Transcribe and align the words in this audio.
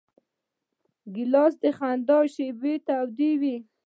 ګیلاس 1.13 1.53
د 1.61 1.63
خندا 1.77 2.19
شېبې 2.33 2.73
تودوي. 2.87 3.57